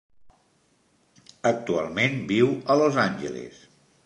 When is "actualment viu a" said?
1.51-2.79